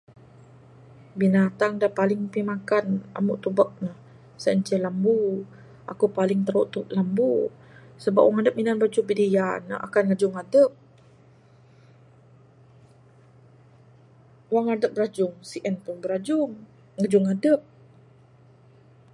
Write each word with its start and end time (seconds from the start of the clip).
Binatang 1.19 1.73
da 1.81 1.87
paling 1.99 2.21
pimagan 2.33 2.87
amu 3.17 3.33
tubek 3.43 3.71
ne 3.83 3.91
sien 4.41 4.59
ce 4.67 4.75
lembu, 4.85 5.17
aku 5.91 6.05
paling 6.17 6.41
tirawe 6.45 6.65
tubek 6.73 6.93
lembu. 6.97 7.31
Sebab 8.03 8.23
wang 8.25 8.37
adep 8.41 8.57
minan 8.59 8.79
bajuh 8.81 9.03
bidayak, 9.09 9.57
ne 9.67 9.75
akan 9.87 10.03
ngajung 10.05 10.35
adep. 10.43 10.71
Wang 14.53 14.67
adep 14.73 14.91
birajung, 14.95 15.33
sien 15.49 15.75
pun 15.83 15.95
birajung, 16.03 16.51
ngajung 16.99 17.25
adep. 17.33 17.59